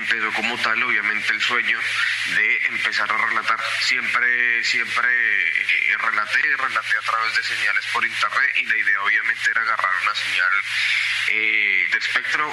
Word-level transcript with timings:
empezó 0.00 0.32
como 0.32 0.56
tal, 0.58 0.82
obviamente, 0.82 1.32
el 1.32 1.40
sueño 1.40 1.78
de 2.34 2.66
empezar 2.68 3.10
a 3.10 3.16
relatar. 3.16 3.58
Siempre, 3.82 4.64
siempre 4.64 5.08
eh, 5.08 5.96
relaté, 5.98 6.40
relaté 6.56 6.96
a 6.96 7.02
través 7.02 7.36
de 7.36 7.42
señales 7.42 7.84
por 7.92 8.04
internet 8.04 8.50
y 8.56 8.64
la 8.64 8.76
idea 8.76 9.02
obviamente 9.02 9.50
era 9.50 9.62
agarrar 9.62 9.92
una 10.02 10.14
señal 10.14 10.52
eh, 11.32 11.86
de 11.92 11.98
espectro 11.98 12.50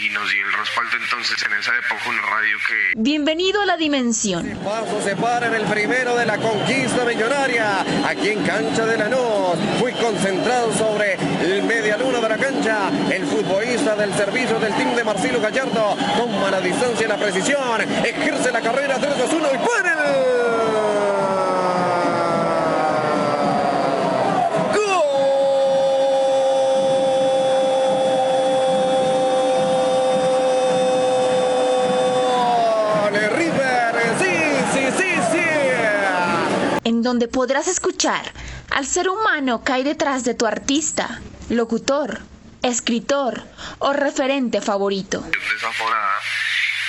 y 0.00 0.08
nos 0.10 0.30
dio 0.30 0.46
el 0.46 0.52
respaldo 0.52 0.96
entonces 0.96 1.42
en 1.42 1.52
esa 1.54 1.76
época 1.76 2.08
una 2.08 2.22
radio 2.22 2.58
que... 2.66 2.92
Bienvenido 2.96 3.62
a 3.62 3.66
la 3.66 3.76
dimensión. 3.76 4.58
Paso 4.64 5.02
se 5.02 5.16
para 5.16 5.46
en 5.48 5.54
el 5.54 5.64
primero 5.64 6.16
de 6.16 6.26
la 6.26 6.38
conquista 6.38 7.04
millonaria, 7.04 7.80
aquí 8.06 8.30
en 8.30 8.44
Cancha 8.44 8.86
de 8.86 8.96
Lanús, 8.98 9.58
muy 9.78 9.92
concentrado 9.92 10.72
sobre 10.76 11.14
el 11.14 11.62
media 11.64 11.96
luna 11.96 12.20
de 12.20 12.28
la 12.28 12.38
cancha, 12.38 12.53
el 12.64 13.26
futbolista 13.26 13.94
del 13.94 14.14
servicio 14.14 14.58
del 14.58 14.74
team 14.74 14.96
de 14.96 15.04
Marcelo 15.04 15.38
Gallardo, 15.38 15.94
toma 16.16 16.50
la 16.50 16.62
distancia 16.62 17.04
y 17.04 17.08
la 17.08 17.18
precisión, 17.18 17.82
ejerce 17.82 18.50
la 18.50 18.62
carrera 18.62 18.96
3-2-1 18.96 19.54
y 19.54 19.58
pone 19.58 19.90
el... 19.90 20.34
en 36.84 37.02
donde 37.02 37.28
podrás 37.28 37.68
escuchar 37.68 38.24
al 38.70 38.86
ser 38.86 39.08
humano 39.08 39.62
que 39.64 39.72
hay 39.72 39.82
detrás 39.82 40.24
de 40.24 40.34
tu 40.34 40.46
artista, 40.46 41.20
locutor, 41.48 42.20
escritor 42.64 43.42
o 43.78 43.92
referente 43.92 44.60
favorito. 44.60 45.20
Desaforada 45.20 46.20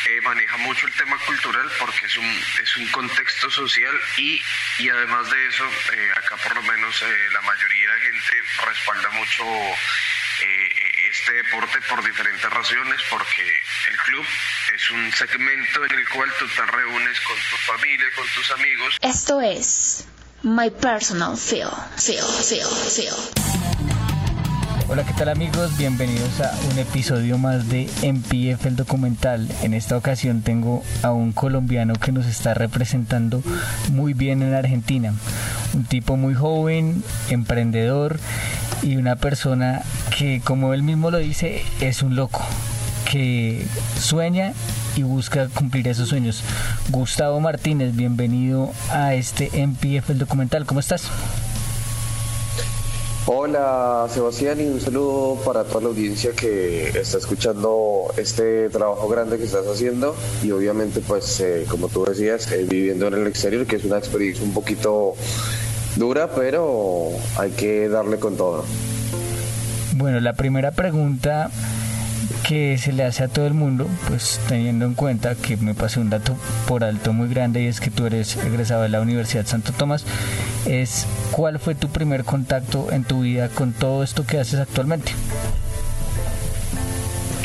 eh, 0.07 0.21
maneja 0.21 0.57
mucho 0.57 0.87
el 0.87 0.93
tema 0.93 1.17
cultural 1.25 1.69
porque 1.79 2.05
es 2.05 2.17
un, 2.17 2.43
es 2.63 2.77
un 2.77 2.87
contexto 2.87 3.49
social 3.51 3.93
y, 4.17 4.41
y 4.79 4.89
además 4.89 5.29
de 5.29 5.47
eso, 5.47 5.65
eh, 5.65 6.11
acá 6.15 6.37
por 6.37 6.55
lo 6.55 6.61
menos 6.61 7.01
eh, 7.01 7.05
la 7.33 7.41
mayoría 7.41 7.91
de 7.91 8.01
gente 8.01 8.33
respalda 8.65 9.09
mucho 9.11 9.43
este 11.09 11.31
deporte 11.31 11.79
por 11.89 12.03
diferentes 12.03 12.49
razones, 12.49 13.01
porque 13.09 13.41
el 13.89 13.97
club 13.97 14.25
es 14.75 14.91
un 14.91 15.11
segmento 15.13 15.85
en 15.85 15.91
el 15.93 16.09
cual 16.09 16.29
tú 16.37 16.45
te 16.47 16.65
reúnes 16.65 17.19
con 17.21 17.37
tu 17.37 17.55
familia, 17.71 18.05
con 18.15 18.27
tus 18.35 18.51
amigos. 18.51 18.97
Esto 19.01 19.41
es 19.41 20.05
My 20.43 20.69
Personal 20.69 21.37
Feel, 21.37 21.69
Feel, 21.97 22.25
Feel, 22.43 22.67
Feel. 22.67 23.74
Hola, 24.87 25.03
¿qué 25.03 25.13
tal 25.13 25.29
amigos? 25.29 25.75
Bienvenidos 25.79 26.39
a 26.41 26.53
un 26.71 26.77
episodio 26.77 27.39
más 27.39 27.69
de 27.69 27.89
MPF 28.03 28.67
el 28.67 28.75
documental. 28.75 29.49
En 29.63 29.73
esta 29.73 29.97
ocasión 29.97 30.43
tengo 30.43 30.83
a 31.01 31.11
un 31.11 31.31
colombiano 31.31 31.95
que 31.95 32.11
nos 32.11 32.27
está 32.27 32.53
representando 32.53 33.41
muy 33.91 34.13
bien 34.13 34.43
en 34.43 34.53
Argentina. 34.53 35.11
Un 35.73 35.85
tipo 35.85 36.17
muy 36.17 36.35
joven, 36.35 37.03
emprendedor 37.31 38.19
y 38.83 38.97
una 38.97 39.15
persona 39.15 39.81
que, 40.15 40.39
como 40.45 40.71
él 40.75 40.83
mismo 40.83 41.09
lo 41.09 41.17
dice, 41.17 41.63
es 41.81 42.03
un 42.03 42.15
loco, 42.15 42.41
que 43.11 43.65
sueña 43.99 44.53
y 44.95 45.01
busca 45.01 45.47
cumplir 45.47 45.87
esos 45.87 46.09
sueños. 46.09 46.43
Gustavo 46.89 47.39
Martínez, 47.39 47.95
bienvenido 47.95 48.71
a 48.91 49.15
este 49.15 49.49
MPF 49.65 50.11
el 50.11 50.19
documental. 50.19 50.67
¿Cómo 50.67 50.79
estás? 50.79 51.09
Hola 53.27 54.05
Sebastián 54.07 54.61
y 54.61 54.65
un 54.65 54.79
saludo 54.79 55.41
para 55.43 55.63
toda 55.63 55.81
la 55.81 55.87
audiencia 55.87 56.33
que 56.33 56.89
está 56.89 57.17
escuchando 57.17 58.13
este 58.17 58.69
trabajo 58.69 59.07
grande 59.07 59.39
que 59.39 59.45
estás 59.45 59.65
haciendo 59.65 60.15
y 60.43 60.51
obviamente 60.51 60.99
pues 60.99 61.39
eh, 61.39 61.65
como 61.67 61.87
tú 61.87 62.05
decías 62.05 62.51
eh, 62.51 62.67
viviendo 62.69 63.07
en 63.07 63.15
el 63.15 63.25
exterior 63.25 63.65
que 63.65 63.77
es 63.77 63.83
una 63.83 63.97
experiencia 63.97 64.43
un 64.43 64.53
poquito 64.53 65.15
dura 65.95 66.29
pero 66.35 67.07
hay 67.39 67.49
que 67.49 67.89
darle 67.89 68.19
con 68.19 68.37
todo. 68.37 68.63
Bueno, 69.95 70.19
la 70.19 70.33
primera 70.33 70.69
pregunta 70.69 71.49
que 72.47 72.77
se 72.77 72.93
le 72.93 73.03
hace 73.03 73.23
a 73.23 73.27
todo 73.27 73.47
el 73.47 73.55
mundo, 73.55 73.87
pues 74.07 74.39
teniendo 74.47 74.85
en 74.85 74.93
cuenta 74.93 75.35
que 75.35 75.57
me 75.57 75.73
pasé 75.73 75.99
un 75.99 76.11
dato 76.11 76.35
por 76.67 76.83
alto 76.83 77.11
muy 77.11 77.27
grande 77.27 77.63
y 77.63 77.67
es 77.67 77.79
que 77.79 77.89
tú 77.89 78.05
eres 78.05 78.37
egresado 78.37 78.83
de 78.83 78.89
la 78.89 79.01
Universidad 79.01 79.45
Santo 79.47 79.73
Tomás, 79.73 80.05
es 80.65 81.07
cuál 81.31 81.59
fue 81.59 81.73
tu 81.73 81.89
primer 81.89 82.23
contacto 82.23 82.87
en 82.91 83.03
tu 83.03 83.21
vida 83.21 83.49
con 83.49 83.73
todo 83.73 84.03
esto 84.03 84.25
que 84.27 84.39
haces 84.39 84.59
actualmente. 84.59 85.11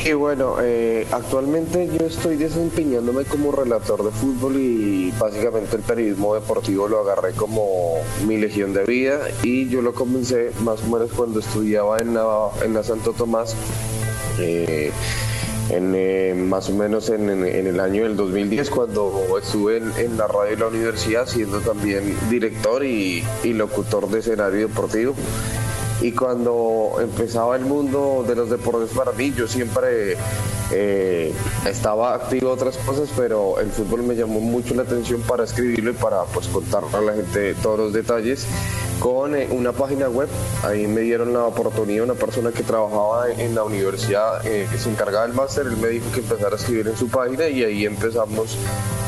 Y 0.05 0.13
bueno, 0.13 0.57
eh, 0.63 1.07
actualmente 1.13 1.89
yo 1.99 2.07
estoy 2.07 2.37
desempeñándome 2.37 3.25
como 3.25 3.53
relator 3.53 4.03
de 4.03 4.11
fútbol 4.11 4.57
y 4.57 5.13
básicamente 5.19 5.77
el 5.77 5.83
periodismo 5.83 6.35
deportivo 6.35 6.89
lo 6.89 7.01
agarré 7.01 7.33
como 7.33 7.97
mi 8.27 8.39
legión 8.39 8.73
de 8.73 8.85
vida 8.85 9.19
y 9.43 9.69
yo 9.69 9.83
lo 9.83 9.93
comencé 9.93 10.53
más 10.63 10.83
o 10.83 10.87
menos 10.87 11.11
cuando 11.13 11.41
estudiaba 11.41 11.99
en 11.99 12.15
la, 12.15 12.49
en 12.65 12.73
la 12.73 12.83
Santo 12.83 13.13
Tomás 13.13 13.55
eh, 14.41 14.93
en, 15.71 15.93
eh, 15.95 16.35
más 16.35 16.69
o 16.69 16.73
menos 16.73 17.09
en, 17.11 17.29
el 17.29 17.81
año 17.81 18.05
del 18.05 18.17
2010 18.17 18.71
cuando 18.71 19.39
estuve 19.41 19.77
en, 19.77 20.17
la 20.17 20.27
radio 20.27 20.51
de 20.51 20.57
la 20.57 20.67
universidad 20.67 21.27
siendo 21.27 21.61
también 21.61 22.17
director 22.29 22.85
y, 22.85 23.25
locutor 23.45 24.09
de 24.09 24.19
escenario 24.19 24.69
deportivo. 24.69 25.15
Y 26.03 26.13
cuando 26.13 26.97
empezaba 27.01 27.57
el 27.57 27.67
mundo 27.67 28.25
de 28.27 28.35
los 28.35 28.49
deportes 28.49 28.97
para 28.97 29.13
mí 29.13 29.35
yo 29.37 29.47
siempre 29.47 30.17
eh, 30.73 31.33
estaba 31.67 32.15
activo 32.15 32.51
otras 32.51 32.79
cosas 32.79 33.11
pero 33.15 33.61
el 33.61 33.71
fútbol 33.71 34.05
me 34.05 34.15
llamó 34.15 34.41
mucho 34.41 34.75
la 34.75 34.83
atención 34.83 35.21
para 35.21 35.45
escribirlo 35.45 35.91
y 35.91 35.95
para 35.95 36.23
pues 36.25 36.47
contar 36.47 36.85
a 36.91 37.01
la 37.03 37.13
gente 37.13 37.55
todos 37.63 37.79
los 37.79 37.93
detalles 37.93 38.47
con 39.01 39.35
eh, 39.35 39.49
una 39.51 39.73
página 39.73 40.09
web. 40.09 40.29
Ahí 40.63 40.87
me 40.87 41.01
dieron 41.01 41.33
la 41.33 41.45
oportunidad, 41.45 42.05
una 42.05 42.15
persona 42.15 42.53
que 42.53 42.63
trabajaba 42.63 43.31
en 43.31 43.55
la 43.55 43.65
universidad, 43.65 44.47
eh, 44.47 44.69
que 44.71 44.79
se 44.79 44.91
encargaba 44.91 45.27
del 45.27 45.35
máster, 45.35 45.67
él 45.67 45.77
me 45.79 45.89
dijo 45.89 46.13
que 46.13 46.21
empezara 46.21 46.55
a 46.55 46.57
escribir 46.57 46.87
en 46.87 46.97
su 46.97 47.09
página 47.09 47.49
y 47.49 47.65
ahí 47.65 47.87
empezamos 47.87 48.57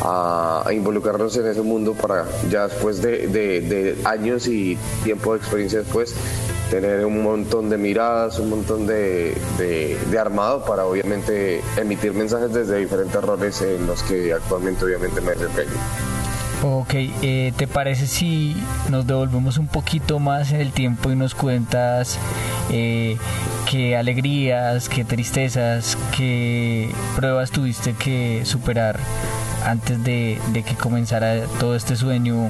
a, 0.03 0.65
involucrarnos 0.73 1.37
en 1.37 1.47
ese 1.47 1.63
mundo 1.63 1.93
para 1.93 2.25
ya 2.51 2.67
después 2.67 3.03
de, 3.03 3.97
años 4.05 4.49
y 4.49 4.79
tiempo 5.05 5.33
de 5.33 5.39
experiencia 5.39 5.81
después 5.81 6.15
tener 6.71 7.05
un 7.05 7.23
montón 7.23 7.69
de 7.69 7.77
miradas, 7.77 8.39
un 8.39 8.49
montón 8.49 8.87
de, 8.87 9.37
de, 9.59 10.19
armado 10.19 10.65
para 10.65 10.87
obviamente 10.87 11.61
emitir 11.77 12.15
mensajes 12.15 12.53
desde 12.53 12.79
diferentes 12.79 13.23
roles 13.23 13.61
en 13.61 13.87
los 13.87 14.03
que 14.05 14.33
actualmente 14.33 14.85
obviamente 14.85 15.21
me 15.21 15.33
desempeño. 15.33 16.22
Ok, 16.65 16.95
eh, 16.95 17.53
¿te 17.57 17.67
parece 17.67 18.07
si 18.07 18.55
nos 18.89 19.05
devolvemos 19.05 19.59
un 19.59 19.67
poquito 19.67 20.21
más 20.21 20.53
en 20.53 20.61
el 20.61 20.71
tiempo 20.71 21.11
y 21.11 21.17
nos 21.17 21.35
cuentas 21.35 22.21
eh, 22.71 23.17
qué 23.69 23.97
alegrías, 23.97 24.89
qué 24.89 25.05
tristezas, 25.05 25.99
qué 26.17 26.89
pruebas 27.17 27.51
tuviste 27.51 27.95
que 27.95 28.43
superar 28.45 29.01
antes 29.67 30.05
de, 30.05 30.39
de 30.53 30.63
que 30.63 30.77
comenzara 30.77 31.47
todo 31.59 31.75
este 31.75 31.97
sueño 31.97 32.49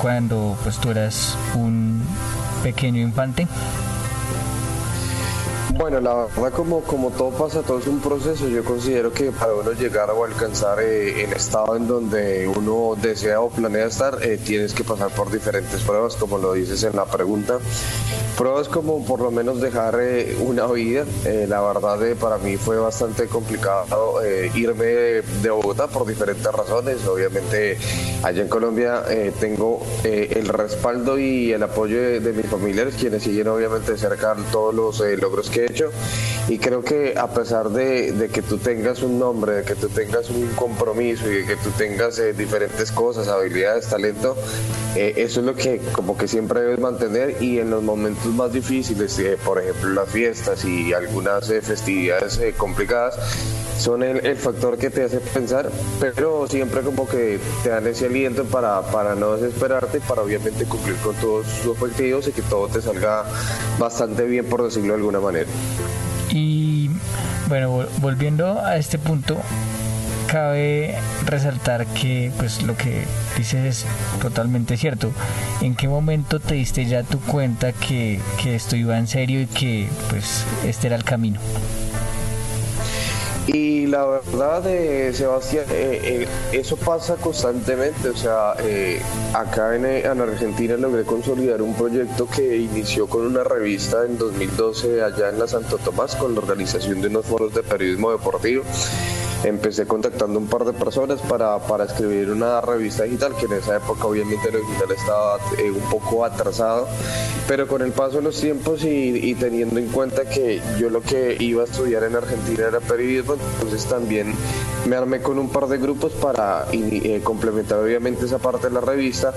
cuando 0.00 0.58
pues 0.64 0.78
tú 0.78 0.90
eras 0.90 1.36
un 1.54 2.02
pequeño 2.64 3.00
infante? 3.00 3.46
Bueno, 5.82 6.00
la 6.00 6.14
verdad 6.14 6.52
como, 6.52 6.80
como 6.82 7.10
todo 7.10 7.30
pasa, 7.30 7.60
todo 7.62 7.80
es 7.80 7.88
un 7.88 7.98
proceso. 7.98 8.46
Yo 8.46 8.62
considero 8.62 9.12
que 9.12 9.32
para 9.32 9.52
uno 9.52 9.72
llegar 9.72 10.12
o 10.12 10.24
alcanzar 10.24 10.78
eh, 10.80 11.24
el 11.24 11.32
estado 11.32 11.74
en 11.74 11.88
donde 11.88 12.46
uno 12.46 12.94
desea 13.02 13.40
o 13.40 13.50
planea 13.50 13.86
estar, 13.86 14.16
eh, 14.22 14.38
tienes 14.38 14.74
que 14.74 14.84
pasar 14.84 15.10
por 15.10 15.32
diferentes 15.32 15.82
pruebas, 15.82 16.14
como 16.14 16.38
lo 16.38 16.52
dices 16.52 16.84
en 16.84 16.94
la 16.94 17.04
pregunta. 17.06 17.58
Pruebas 18.38 18.68
como 18.68 19.04
por 19.04 19.20
lo 19.20 19.32
menos 19.32 19.60
dejar 19.60 19.98
eh, 20.00 20.36
una 20.40 20.66
vida. 20.66 21.04
la 21.48 21.60
verdad 21.60 21.98
para 22.18 22.38
mí 22.38 22.56
fue 22.56 22.78
bastante 22.78 23.26
complicado 23.26 24.20
irme 24.54 24.84
de, 24.84 25.50
Bogotá 25.50 25.88
por 25.88 26.06
diferentes 26.06 26.46
razones. 26.46 27.04
Obviamente 27.08 27.76
allá 28.22 28.42
en 28.42 28.48
Colombia 28.48 29.02
tengo 29.40 29.84
el 30.04 30.48
respaldo 30.48 31.18
y 31.18 31.52
el 31.52 31.62
apoyo 31.62 32.00
de, 32.00 32.20
de, 32.20 32.32
mis 32.32 32.46
familiares, 32.46 32.94
quienes 32.98 33.24
siguen 33.24 33.48
obviamente 33.48 33.98
cerca 33.98 34.34
todos 34.50 34.74
los 34.74 35.00
logros 35.20 35.50
que 35.50 35.71
y 36.48 36.58
creo 36.58 36.82
que 36.82 37.14
a 37.16 37.28
pesar 37.28 37.70
de, 37.70 38.30
que 38.32 38.42
tú 38.42 38.58
tengas 38.58 39.02
un 39.02 39.18
nombre, 39.18 39.54
de 39.54 39.64
que 39.64 39.74
tú 39.74 39.88
tengas 39.88 40.28
un 40.30 40.48
compromiso 40.54 41.30
y 41.30 41.36
de 41.36 41.46
que 41.46 41.56
tú 41.56 41.70
tengas 41.70 42.18
eh, 42.18 42.32
diferentes 42.32 42.90
cosas, 42.90 43.28
habilidades, 43.28 43.88
talento, 43.88 44.36
eh, 44.96 45.14
eso 45.16 45.40
es 45.40 45.46
lo 45.46 45.54
que 45.54 45.80
como 45.92 46.16
que 46.16 46.28
siempre 46.28 46.60
debes 46.60 46.80
mantener 46.80 47.42
y 47.42 47.58
en 47.58 47.70
los 47.70 47.82
momentos 47.82 48.26
más 48.26 48.52
difíciles, 48.52 49.18
eh, 49.18 49.38
por 49.44 49.60
ejemplo 49.60 49.90
las 49.90 50.08
fiestas 50.10 50.64
y 50.64 50.92
algunas 50.92 51.46
festividades 51.46 52.40
complicadas, 52.56 53.18
son 53.82 54.04
el, 54.04 54.36
factor 54.36 54.78
que 54.78 54.90
te 54.90 55.02
hace 55.02 55.18
pensar, 55.18 55.68
pero 55.98 56.46
siempre 56.48 56.82
como 56.82 57.08
que 57.08 57.40
te 57.64 57.70
dan 57.70 57.84
ese 57.88 58.06
aliento 58.06 58.44
para, 58.44 58.80
para 58.82 59.16
no 59.16 59.36
desesperarte, 59.36 60.00
para 60.00 60.22
obviamente 60.22 60.64
cumplir 60.66 60.94
con 60.98 61.16
todos 61.16 61.46
tus 61.46 61.66
objetivos 61.66 62.28
y 62.28 62.32
que 62.32 62.42
todo 62.42 62.68
te 62.68 62.80
salga 62.80 63.24
bastante 63.80 64.24
bien, 64.24 64.46
por 64.46 64.62
decirlo 64.62 64.94
de 64.94 65.00
alguna 65.00 65.18
manera. 65.18 65.46
Y 66.30 66.90
bueno, 67.48 67.84
volviendo 67.98 68.60
a 68.60 68.76
este 68.76 68.98
punto, 69.00 69.36
cabe 70.28 70.94
resaltar 71.26 71.84
que 71.86 72.30
pues 72.38 72.62
lo 72.62 72.76
que 72.76 73.02
dices 73.36 73.64
es 73.64 74.20
totalmente 74.20 74.76
cierto. 74.76 75.10
¿En 75.60 75.74
qué 75.74 75.88
momento 75.88 76.38
te 76.38 76.54
diste 76.54 76.86
ya 76.86 77.02
tu 77.02 77.18
cuenta 77.18 77.72
que, 77.72 78.20
que 78.40 78.54
esto 78.54 78.76
iba 78.76 78.96
en 78.96 79.08
serio 79.08 79.40
y 79.40 79.46
que 79.46 79.88
pues 80.08 80.44
este 80.64 80.86
era 80.86 80.94
el 80.94 81.04
camino? 81.04 81.40
Y 83.46 83.86
la 83.86 84.04
verdad, 84.04 84.64
eh, 84.68 85.12
Sebastián, 85.12 85.64
eh, 85.70 86.26
eh, 86.52 86.58
eso 86.58 86.76
pasa 86.76 87.16
constantemente. 87.16 88.10
O 88.10 88.16
sea, 88.16 88.54
acá 89.34 89.74
en, 89.74 89.84
en, 89.84 90.20
Argentina 90.20 90.76
logré 90.76 91.04
consolidar 91.04 91.60
un 91.60 91.74
proyecto 91.74 92.28
que 92.28 92.56
inició 92.56 93.08
con 93.08 93.26
una 93.26 93.42
revista 93.42 94.04
en 94.04 94.16
2012 94.16 95.02
allá 95.02 95.30
en 95.30 95.38
la 95.38 95.48
Santo 95.48 95.78
Tomás 95.78 96.14
con 96.14 96.34
la 96.34 96.40
organización 96.40 97.00
de 97.00 97.08
unos 97.08 97.26
foros 97.26 97.52
de 97.54 97.62
periodismo 97.62 98.12
deportivo 98.12 98.62
empecé 99.44 99.86
contactando 99.86 100.38
un 100.38 100.46
par 100.46 100.64
de 100.64 100.72
personas 100.72 101.20
para, 101.20 101.58
para 101.58 101.84
escribir 101.84 102.30
una 102.30 102.60
revista 102.60 103.04
digital, 103.04 103.34
que 103.36 103.46
en 103.46 103.54
esa 103.54 103.76
época 103.76 104.06
obviamente 104.06 104.50
lo 104.50 104.58
digital 104.58 104.90
estaba 104.90 105.36
eh, 105.58 105.70
un 105.70 105.82
poco 105.90 106.24
atrasado, 106.24 106.88
pero 107.48 107.66
con 107.66 107.82
el 107.82 107.92
paso 107.92 108.16
de 108.16 108.22
los 108.22 108.40
tiempos 108.40 108.84
y, 108.84 109.34
teniendo 109.34 109.78
en 109.80 109.88
cuenta 109.88 110.28
que 110.28 110.60
yo 110.78 110.90
lo 110.90 111.00
que 111.00 111.36
iba 111.40 111.62
a 111.62 111.64
estudiar 111.64 112.04
en 112.04 112.16
Argentina 112.16 112.66
era 112.68 112.80
periodismo, 112.80 113.34
entonces 113.34 113.84
también 113.86 114.34
me 114.86 114.96
armé 114.96 115.20
con 115.20 115.38
un 115.38 115.48
par 115.48 115.66
de 115.66 115.78
grupos 115.78 116.12
para 116.12 116.66
eh, 116.72 117.20
complementar 117.22 117.78
obviamente 117.78 118.26
esa 118.26 118.38
parte 118.38 118.68
de 118.68 118.74
la 118.74 118.80
revista. 118.80 119.32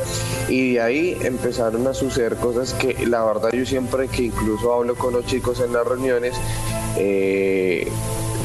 Y 0.49 0.73
de 0.73 0.81
ahí 0.81 1.17
empezaron 1.21 1.87
a 1.87 1.93
suceder 1.93 2.35
cosas 2.35 2.73
que 2.73 3.05
la 3.05 3.23
verdad 3.23 3.51
yo 3.51 3.65
siempre 3.65 4.07
que 4.07 4.23
incluso 4.23 4.73
hablo 4.73 4.95
con 4.95 5.13
los 5.13 5.25
chicos 5.25 5.59
en 5.59 5.73
las 5.73 5.85
reuniones, 5.87 6.35
eh, 6.97 7.87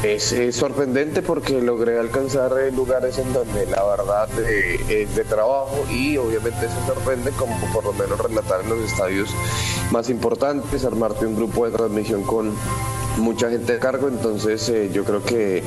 es, 0.03 0.55
sorprendente 0.55 1.21
porque 1.21 1.61
logré 1.61 1.99
alcanzar 1.99 2.53
lugares 2.73 3.17
en 3.17 3.31
donde 3.33 3.65
la 3.67 3.83
verdad 3.83 4.29
es 4.39 5.15
de 5.15 5.23
trabajo 5.23 5.85
y 5.89 6.17
obviamente 6.17 6.67
se 6.67 6.87
sorprende 6.87 7.31
como 7.31 7.55
por 7.71 7.85
lo 7.85 7.93
menos 7.93 8.19
relatar 8.19 8.61
en 8.61 8.69
los 8.69 8.79
estadios 8.91 9.29
más 9.91 10.09
importantes, 10.09 10.85
armarte 10.85 11.25
un 11.25 11.35
grupo 11.35 11.65
de 11.65 11.77
transmisión 11.77 12.23
con 12.23 12.53
mucha 13.17 13.49
gente 13.49 13.73
a 13.73 13.79
cargo, 13.79 14.07
entonces 14.07 14.67
eh, 14.69 14.89
yo 14.93 15.03
creo 15.03 15.23
que 15.23 15.61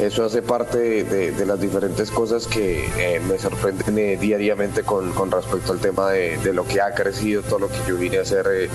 eso 0.00 0.24
hace 0.24 0.42
parte 0.42 1.04
de, 1.04 1.46
las 1.46 1.60
diferentes 1.60 2.10
cosas 2.10 2.46
que 2.46 2.86
eh, 2.98 3.20
me 3.20 3.38
sorprenden 3.38 3.98
eh, 3.98 4.16
diariamente 4.20 4.82
con, 4.82 5.12
con, 5.12 5.30
respecto 5.30 5.72
al 5.72 5.78
tema 5.78 6.10
de, 6.10 6.36
de, 6.38 6.52
lo 6.52 6.64
que 6.64 6.80
ha 6.80 6.92
crecido, 6.94 7.42
todo 7.42 7.60
lo 7.60 7.68
que 7.68 7.78
yo 7.86 7.96
vine 7.96 8.18
a 8.18 8.22
hacer 8.22 8.68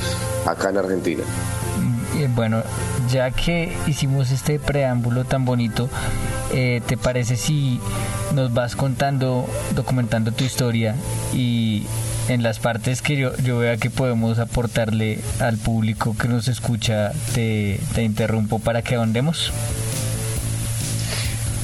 acá 0.46 0.70
en 0.70 0.78
Argentina. 0.78 1.24
Mm, 2.28 2.36
bueno, 2.36 2.64
ya 3.12 3.32
que 3.32 3.76
hicimos 3.88 4.32
este 4.32 4.60
preámbulo 4.60 5.26
tan 5.26 5.46
bonito, 5.46 5.90
eh, 6.54 6.82
¿te 6.86 6.98
parece 6.98 7.36
si 7.36 7.80
nos 8.34 8.54
vas 8.54 8.76
contando, 8.76 9.46
documentando 9.76 10.32
tu 10.32 10.44
historia 10.44 10.96
y 11.34 11.86
en 12.30 12.44
las 12.44 12.60
partes 12.60 13.02
que 13.02 13.18
yo, 13.18 13.36
yo 13.38 13.58
vea 13.58 13.78
que 13.78 13.90
podemos 13.90 14.40
aportarle 14.40 15.20
al 15.40 15.58
público 15.58 16.16
que 16.18 16.28
nos 16.28 16.48
escucha, 16.48 17.12
te, 17.34 17.80
te 17.94 18.04
interrumpo 18.04 18.60
para 18.60 18.82
que 18.82 18.96
ahondemos? 18.96 19.52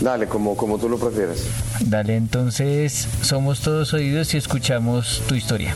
Dale, 0.02 0.28
como, 0.28 0.56
como 0.56 0.78
tú 0.78 0.88
lo 0.88 0.98
prefieres. 0.98 1.46
Dale, 1.82 2.16
entonces 2.16 3.08
somos 3.22 3.60
todos 3.60 3.94
oídos 3.94 4.34
y 4.34 4.38
escuchamos 4.38 5.22
tu 5.28 5.36
historia. 5.36 5.74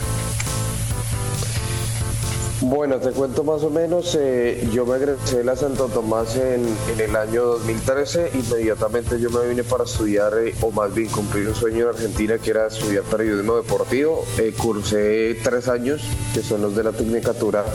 Bueno, 2.66 2.98
te 2.98 3.12
cuento 3.12 3.44
más 3.44 3.62
o 3.64 3.70
menos, 3.70 4.18
eh, 4.18 4.66
yo 4.72 4.86
me 4.86 4.96
egresé 4.96 5.40
de 5.40 5.44
la 5.44 5.58
Santo 5.58 5.90
Tomás 5.90 6.38
en, 6.38 6.66
el 6.98 7.14
año 7.14 7.44
2013, 7.44 8.32
inmediatamente 8.36 9.20
yo 9.20 9.30
me 9.32 9.46
vine 9.50 9.66
para 9.66 9.84
estudiar, 9.84 10.32
eh, 10.38 10.56
o 10.62 10.72
más 10.72 10.94
bien 10.94 11.10
cumplir 11.10 11.50
un 11.50 11.56
sueño 11.56 11.84
en 11.84 11.88
Argentina 11.90 12.38
que 12.38 12.52
era 12.52 12.68
estudiar 12.68 13.04
periodismo 13.04 13.58
deportivo, 13.58 14.26
eh, 14.38 14.54
cursé 14.58 15.38
tres 15.44 15.68
años, 15.68 16.04
que 16.34 16.42
son 16.42 16.62
los 16.62 16.74
de 16.74 16.86
la 16.86 16.94
Tecnicatura 16.94 17.66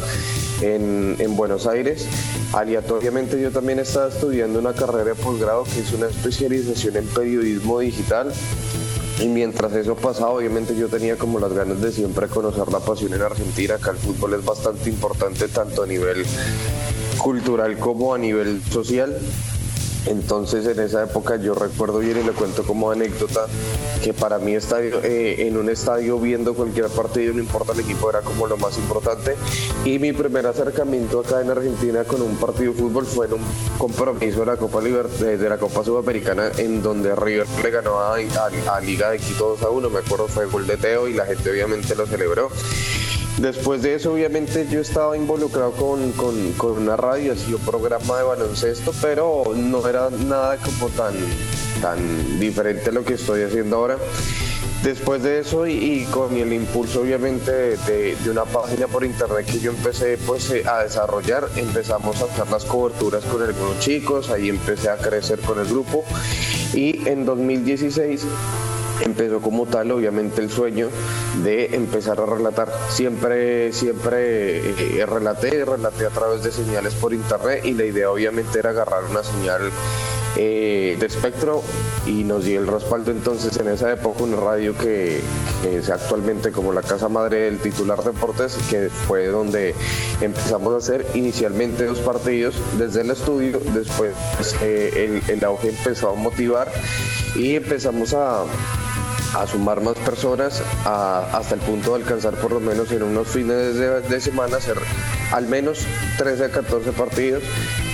en, 0.62 1.16
en 1.18 1.36
Buenos 1.36 1.66
Aires, 1.66 2.06
aleatoriamente 2.54 3.38
yo 3.38 3.50
también 3.50 3.80
estaba 3.80 4.08
estudiando 4.08 4.58
una 4.58 4.72
carrera 4.72 5.04
de 5.04 5.14
posgrado 5.14 5.64
que 5.64 5.80
es 5.80 5.92
una 5.92 6.06
especialización 6.06 6.96
en 6.96 7.06
periodismo 7.08 7.78
digital, 7.80 8.32
y 9.20 9.26
mientras 9.26 9.72
eso 9.72 9.96
pasaba, 9.96 10.30
obviamente 10.30 10.76
yo 10.76 10.88
tenía 10.88 11.16
como 11.16 11.40
las 11.40 11.52
ganas 11.52 11.80
de 11.80 11.90
siempre 11.90 12.28
conocer 12.28 12.68
la 12.70 12.78
pasión 12.78 13.14
en 13.14 13.22
Argentina, 13.22 13.76
que 13.82 13.90
el 13.90 13.96
fútbol 13.96 14.34
es 14.34 14.44
bastante 14.44 14.88
importante 14.88 15.48
tanto 15.48 15.82
a 15.82 15.86
nivel 15.86 16.24
cultural 17.18 17.76
como 17.78 18.14
a 18.14 18.18
nivel 18.18 18.62
social. 18.70 19.18
Entonces 20.08 20.66
en 20.66 20.80
esa 20.80 21.04
época 21.04 21.36
yo 21.36 21.54
recuerdo 21.54 21.98
bien 21.98 22.18
y 22.18 22.24
le 22.24 22.32
cuento 22.32 22.64
como 22.64 22.90
anécdota 22.90 23.46
que 24.02 24.14
para 24.14 24.38
mí 24.38 24.54
estadio, 24.54 25.00
eh, 25.02 25.46
en 25.46 25.56
un 25.56 25.68
estadio 25.68 26.18
viendo 26.18 26.54
cualquier 26.54 26.86
partido, 26.86 27.34
no 27.34 27.40
importa 27.40 27.72
el 27.72 27.80
equipo, 27.80 28.08
era 28.08 28.20
como 28.22 28.46
lo 28.46 28.56
más 28.56 28.78
importante. 28.78 29.36
Y 29.84 29.98
mi 29.98 30.12
primer 30.12 30.46
acercamiento 30.46 31.20
acá 31.20 31.40
en 31.40 31.50
Argentina 31.50 32.04
con 32.04 32.22
un 32.22 32.36
partido 32.36 32.72
de 32.72 32.78
fútbol 32.78 33.06
fue 33.06 33.26
en 33.26 33.34
un 33.34 33.40
compromiso 33.76 34.40
de 34.40 34.46
la 34.46 34.56
Copa, 34.56 34.80
eh, 34.82 35.36
de 35.36 35.48
la 35.48 35.58
Copa 35.58 35.84
Sudamericana 35.84 36.50
en 36.56 36.82
donde 36.82 37.14
River 37.14 37.46
le 37.62 37.70
ganó 37.70 37.98
a, 38.00 38.16
a 38.16 38.80
Liga 38.80 39.10
de 39.10 39.18
Quito 39.18 39.56
2 39.60 39.62
a 39.62 39.70
1, 39.70 39.90
me 39.90 39.98
acuerdo 39.98 40.28
fue 40.28 40.44
el 40.44 40.50
gol 40.50 40.66
de 40.66 40.76
Teo 40.76 41.08
y 41.08 41.14
la 41.14 41.26
gente 41.26 41.50
obviamente 41.50 41.94
lo 41.94 42.06
celebró. 42.06 42.50
Después 43.40 43.82
de 43.82 43.94
eso, 43.94 44.14
obviamente, 44.14 44.66
yo 44.68 44.80
estaba 44.80 45.16
involucrado 45.16 45.70
con, 45.72 46.10
con, 46.12 46.72
una 46.72 46.96
radio, 46.96 47.34
así 47.34 47.54
un 47.54 47.60
programa 47.60 48.18
de 48.18 48.24
baloncesto, 48.24 48.92
pero 49.00 49.44
no 49.54 49.86
era 49.86 50.10
nada 50.10 50.56
como 50.56 50.88
tan, 50.88 51.14
tan 51.80 52.40
diferente 52.40 52.90
a 52.90 52.92
lo 52.92 53.04
que 53.04 53.14
estoy 53.14 53.42
haciendo 53.42 53.76
ahora. 53.76 53.96
Después 54.82 55.22
de 55.22 55.40
eso 55.40 55.66
y, 55.66 56.04
con 56.10 56.36
el 56.36 56.52
impulso 56.52 57.02
obviamente 57.02 57.76
de, 57.76 58.16
una 58.28 58.44
página 58.44 58.86
por 58.88 59.04
internet 59.04 59.46
que 59.46 59.60
yo 59.60 59.70
empecé 59.70 60.18
pues 60.18 60.50
eh, 60.50 60.64
a 60.66 60.84
desarrollar, 60.84 61.48
empezamos 61.56 62.20
a 62.22 62.26
hacer 62.26 62.48
las 62.48 62.64
coberturas 62.64 63.24
con 63.24 63.42
algunos 63.42 63.78
chicos, 63.80 64.30
ahí 64.30 64.48
empecé 64.48 64.88
a 64.88 64.96
crecer 64.96 65.40
con 65.40 65.58
el 65.58 65.66
grupo 65.66 66.04
y 66.74 67.08
en 67.08 67.24
2016 67.24 68.24
empezó 69.00 69.40
como 69.40 69.66
tal 69.66 69.90
obviamente 69.90 70.40
el 70.40 70.50
sueño 70.50 70.88
de 71.42 71.74
empezar 71.76 72.20
a 72.20 72.26
relatar. 72.26 72.72
Siempre, 72.90 73.72
siempre 73.72 74.70
eh, 75.00 75.06
relaté, 75.06 75.64
relaté 75.64 76.06
a 76.06 76.10
través 76.10 76.42
de 76.42 76.52
señales 76.52 76.94
por 76.94 77.12
internet 77.12 77.64
y 77.64 77.74
la 77.74 77.84
idea 77.84 78.10
obviamente 78.10 78.58
era 78.58 78.70
agarrar 78.70 79.04
una 79.04 79.22
señal 79.22 79.70
eh, 80.36 80.96
de 81.00 81.06
espectro 81.06 81.62
y 82.06 82.22
nos 82.22 82.44
dio 82.44 82.60
el 82.60 82.66
respaldo 82.66 83.10
entonces 83.10 83.56
en 83.56 83.68
esa 83.68 83.90
época 83.90 84.22
una 84.22 84.36
radio 84.36 84.76
que, 84.76 85.20
es 85.66 85.90
actualmente 85.90 86.52
como 86.52 86.72
la 86.72 86.82
casa 86.82 87.08
madre 87.08 87.40
del 87.40 87.58
titular 87.58 88.04
deportes 88.04 88.56
que 88.70 88.88
fue 88.88 89.26
donde 89.26 89.74
empezamos 90.20 90.74
a 90.74 90.76
hacer 90.76 91.06
inicialmente 91.14 91.86
dos 91.86 91.98
partidos 91.98 92.54
desde 92.78 93.00
el 93.00 93.10
estudio 93.10 93.58
después 93.74 94.14
eh, 94.62 95.20
el, 95.26 95.34
el 95.34 95.44
auge 95.44 95.70
empezó 95.70 96.10
a 96.10 96.14
motivar 96.14 96.70
y 97.34 97.56
empezamos 97.56 98.14
a 98.14 98.44
a 99.34 99.46
sumar 99.46 99.80
más 99.80 99.94
personas 99.94 100.62
hasta 100.84 101.54
el 101.54 101.60
punto 101.60 101.90
de 101.94 102.02
alcanzar 102.02 102.34
por 102.34 102.52
lo 102.52 102.60
menos 102.60 102.90
en 102.92 103.02
unos 103.02 103.28
fines 103.28 103.76
de, 103.76 104.20
semana 104.20 104.56
hacer 104.56 104.76
al 105.32 105.46
menos 105.46 105.86
13 106.16 106.46
a 106.46 106.48
14 106.50 106.92
partidos 106.92 107.42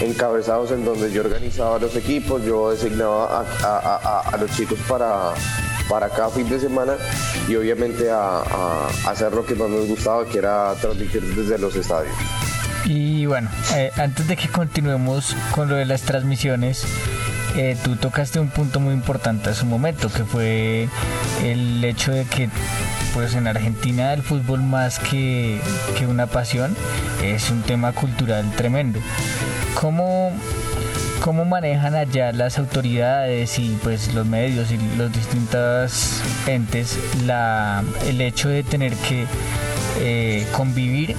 encabezados 0.00 0.71
en 0.71 0.85
donde 0.85 1.12
yo 1.12 1.23
organizaba 1.23 1.79
los 1.79 1.95
equipos, 1.97 2.45
yo 2.45 2.71
designaba 2.71 3.45
a, 3.62 4.37
los 4.38 4.50
chicos 4.53 4.79
para, 4.88 5.35
para 5.88 6.09
cada 6.11 6.31
fin 6.31 6.49
de 6.49 6.59
semana 6.59 6.95
y 7.49 7.57
obviamente 7.57 8.11
a, 8.11 8.43
hacer 9.07 9.33
lo 9.33 9.45
que 9.45 9.55
más 9.55 9.69
nos 9.69 9.87
gustaba, 9.87 10.26
que 10.26 10.38
era 10.38 10.75
transmitir 10.81 11.23
desde 11.35 11.59
los 11.59 11.75
estadios. 11.76 12.14
Y 12.87 13.25
bueno, 13.26 13.50
eh, 13.75 13.91
antes 13.97 14.29
de 14.29 14.37
que 14.37 14.49
continuemos 14.49 15.35
con 15.53 15.69
lo 15.69 15.76
de 15.76 15.87
las 15.87 16.03
transmisiones, 16.03 16.85
tú 17.84 17.96
tocaste 17.96 18.40
un 18.40 18.49
punto 18.49 18.80
muy 18.80 18.94
importante 18.94 19.50
a 19.50 19.54
su 19.54 19.64
momento, 19.66 20.11
que 20.11 20.25
fue 20.25 20.88
el 21.44 21.84
hecho 21.84 22.12
de 22.12 22.25
que 22.25 22.49
pues 23.14 23.34
en 23.37 23.46
Argentina 23.46 24.12
el 24.12 24.23
fútbol 24.23 24.61
más 24.62 24.99
que, 24.99 25.61
una 26.08 26.26
pasión 26.26 26.76
es 27.23 27.50
un 27.50 27.62
tema 27.62 27.92
cultural 27.92 28.50
tremendo. 28.56 28.99
¿Cómo, 29.80 30.32
¿Cómo 31.23 31.44
manejan 31.44 31.94
allá 31.94 32.32
las 32.32 32.58
autoridades 32.58 33.58
y 33.58 33.78
pues 33.82 34.12
los 34.14 34.26
medios 34.26 34.73
y 34.73 34.78
los 34.99 35.12
distintos 35.12 36.20
entes 36.46 36.99
la, 37.25 37.84
el 38.08 38.20
hecho 38.20 38.49
de 38.49 38.64
tener 38.64 38.92
que 38.94 39.26
eh, 40.00 40.44
convivir 40.52 41.14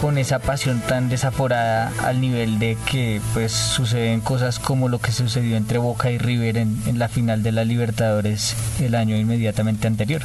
con 0.00 0.16
esa 0.16 0.38
pasión 0.38 0.80
tan 0.80 1.08
desaforada 1.08 1.92
al 2.04 2.20
nivel 2.20 2.58
de 2.58 2.76
que 2.90 3.20
pues 3.34 3.50
suceden 3.52 4.20
cosas 4.20 4.60
como 4.60 4.88
lo 4.88 5.00
que 5.00 5.10
sucedió 5.10 5.56
entre 5.56 5.78
Boca 5.78 6.10
y 6.10 6.18
River 6.18 6.56
en, 6.56 6.98
la 6.98 7.08
final 7.08 7.42
de 7.42 7.50
la 7.50 7.64
Libertadores 7.64 8.54
el 8.80 8.94
año 8.94 9.16
inmediatamente 9.16 9.88
anterior. 9.88 10.22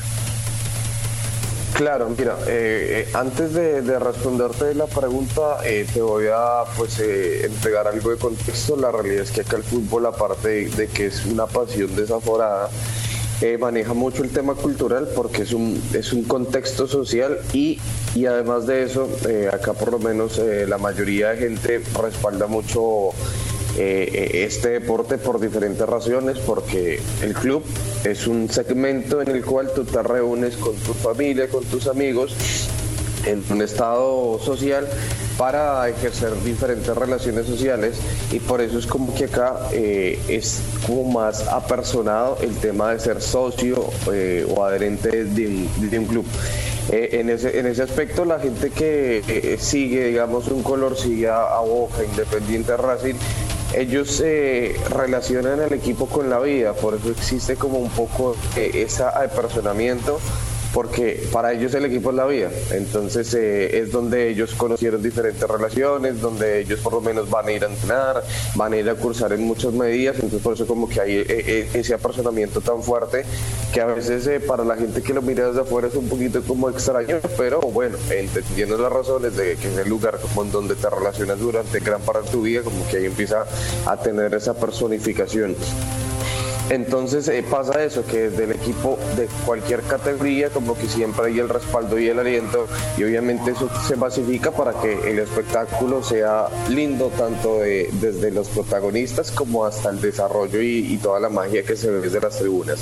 Claro, 1.73 2.07
mira, 2.15 2.37
eh, 2.47 3.07
eh, 3.07 3.11
antes 3.15 3.53
de, 3.53 3.81
responderte 3.97 4.75
la 4.75 4.85
pregunta, 4.85 5.57
eh, 5.65 5.87
te 5.91 6.03
voy 6.03 6.25
a 6.31 6.65
pues 6.77 6.99
entregar 6.99 7.87
algo 7.87 8.11
de 8.11 8.17
contexto. 8.17 8.77
La 8.77 8.91
realidad 8.91 9.23
es 9.23 9.31
que 9.31 9.41
acá 9.41 9.57
el 9.57 9.63
fútbol, 9.63 10.05
aparte 10.05 10.69
de, 10.69 10.87
que 10.87 11.07
es 11.07 11.25
una 11.25 11.47
pasión 11.47 11.95
desaforada, 11.95 12.69
maneja 13.59 13.93
mucho 13.93 14.23
el 14.23 14.29
tema 14.29 14.55
cultural 14.55 15.09
porque 15.15 15.43
es 15.43 15.53
un, 15.53 15.81
es 15.93 16.13
un 16.13 16.23
contexto 16.23 16.87
social 16.87 17.39
y, 17.51 17.79
y 18.15 18.25
además 18.25 18.65
de 18.67 18.83
eso, 18.83 19.09
acá 19.51 19.73
por 19.73 19.91
lo 19.91 19.99
menos 19.99 20.39
la 20.67 20.77
mayoría 20.77 21.29
de 21.31 21.37
gente 21.37 21.81
respalda 22.01 22.47
mucho 22.47 23.11
eh, 23.75 24.43
este 24.45 24.69
deporte 24.69 25.17
por 25.17 25.39
diferentes 25.39 25.87
razones, 25.87 26.37
porque 26.37 26.99
el 27.23 27.33
club 27.33 27.63
es 28.03 28.27
un 28.27 28.47
segmento 28.47 29.19
en 29.19 29.29
el 29.29 29.43
cual 29.43 29.71
tú 29.73 29.83
te 29.83 30.03
reúnes 30.03 30.57
con 30.57 30.75
tu 30.75 30.93
familia, 30.93 31.47
con 31.47 31.63
tus 31.63 31.87
amigos, 31.87 32.35
en 33.25 33.43
un 33.49 33.61
estado 33.61 34.39
social 34.39 34.87
para 35.37 35.87
ejercer 35.89 36.33
diferentes 36.43 36.95
relaciones 36.95 37.45
sociales 37.45 37.97
y 38.31 38.39
por 38.39 38.61
eso 38.61 38.77
es 38.77 38.85
como 38.85 39.13
que 39.13 39.25
acá 39.25 39.69
eh, 39.71 40.19
es 40.27 40.61
como 40.85 41.11
más 41.11 41.47
apersonado 41.47 42.37
el 42.41 42.55
tema 42.57 42.91
de 42.91 42.99
ser 42.99 43.21
socio 43.21 43.89
eh, 44.11 44.45
o 44.49 44.63
adherente 44.63 45.25
de 45.25 45.99
un, 45.99 46.05
club. 46.05 46.25
en, 46.91 47.29
ese, 47.29 47.59
en 47.59 47.67
ese 47.67 47.83
aspecto 47.83 48.25
la 48.25 48.39
gente 48.39 48.69
que 48.69 49.57
sigue, 49.59 50.07
digamos, 50.07 50.47
un 50.49 50.63
color, 50.63 50.97
sigue 50.97 51.29
a, 51.29 51.59
Boca, 51.59 52.03
Independiente 52.03 52.75
Racing, 52.75 53.15
ellos 53.75 54.21
eh, 54.23 54.75
relacionan 54.89 55.59
al 55.59 55.73
equipo 55.73 56.05
con 56.05 56.29
la 56.29 56.39
vida, 56.39 56.73
por 56.73 56.93
eso 56.93 57.09
existe 57.09 57.55
como 57.55 57.79
un 57.79 57.89
poco 57.89 58.35
eh, 58.55 58.85
ese 58.85 59.03
apersonamiento 59.03 60.19
porque 60.73 61.23
para 61.31 61.53
ellos 61.53 61.73
el 61.75 61.85
equipo 61.85 62.09
es 62.09 62.15
la 62.15 62.25
vida. 62.25 62.49
Entonces 62.71 63.33
eh, 63.35 63.79
es 63.79 63.91
donde 63.91 64.29
ellos 64.29 64.53
conocieron 64.55 65.01
diferentes 65.01 65.47
relaciones, 65.47 66.19
donde 66.19 66.61
ellos 66.61 66.79
por 66.79 66.93
lo 66.93 67.01
menos 67.01 67.29
van 67.29 67.47
a 67.47 67.51
ir 67.51 67.63
a 67.63 67.67
entrenar, 67.67 68.23
van 68.55 68.73
a 68.73 68.77
ir 68.77 68.89
a 68.89 68.95
cursar 68.95 69.33
en 69.33 69.43
muchas 69.43 69.71
medidas. 69.73 70.15
Entonces 70.15 70.41
por 70.41 70.53
eso 70.53 70.65
como 70.65 70.89
que 70.89 70.99
hay 70.99 71.17
eh, 71.17 71.25
eh, 71.27 71.69
ese 71.73 71.93
apersonamiento 71.93 72.59
tan 72.61 72.81
fuerte 72.81 73.23
que 73.71 73.81
a 73.81 73.85
veces 73.85 74.43
para 74.43 74.63
la 74.63 74.75
gente 74.75 75.01
que 75.01 75.13
lo 75.13 75.21
mira 75.21 75.47
desde 75.47 75.61
afuera 75.61 75.87
es 75.87 75.95
un 75.95 76.09
poquito 76.09 76.41
como 76.41 76.69
extraño, 76.69 77.19
pero 77.37 77.61
bueno, 77.61 77.97
entendiendo 78.09 78.77
las 78.77 78.91
razones 78.91 79.35
de 79.35 79.55
que 79.55 79.67
es 79.67 79.77
el 79.77 79.89
lugar 79.89 80.19
como 80.19 80.43
en 80.43 80.51
donde 80.51 80.75
te 80.75 80.89
relacionas 80.89 81.39
durante 81.39 81.79
gran 81.79 82.01
parte 82.01 82.27
de 82.27 82.31
tu 82.31 82.41
vida, 82.41 82.61
como 82.61 82.87
que 82.87 82.97
ahí 82.97 83.05
empieza 83.05 83.45
a 83.85 83.97
tener 83.97 84.33
esa 84.33 84.55
personificación. 84.55 85.55
Entonces 86.69 87.27
eh, 87.27 87.43
pasa 87.49 87.83
eso, 87.83 88.05
que 88.05 88.29
desde 88.29 88.45
el 88.45 88.51
equipo 88.51 88.97
de 89.15 89.27
cualquier 89.45 89.81
categoría 89.81 90.49
como 90.49 90.75
que 90.75 90.87
siempre 90.87 91.27
hay 91.27 91.39
el 91.39 91.49
respaldo 91.49 91.99
y 91.99 92.07
el 92.07 92.19
aliento 92.19 92.67
y 92.97 93.03
obviamente 93.03 93.51
eso 93.51 93.69
se 93.85 93.95
basifica 93.95 94.51
para 94.51 94.73
que 94.73 95.11
el 95.11 95.19
espectáculo 95.19 96.03
sea 96.03 96.47
lindo 96.69 97.09
tanto 97.17 97.59
desde 97.59 98.31
los 98.31 98.47
protagonistas 98.49 99.31
como 99.31 99.65
hasta 99.65 99.89
el 99.89 100.01
desarrollo 100.01 100.61
y, 100.61 100.99
toda 101.03 101.19
la 101.19 101.29
magia 101.29 101.63
que 101.63 101.75
se 101.75 101.89
ve 101.89 101.99
desde 101.99 102.21
las 102.21 102.37
tribunas. 102.37 102.79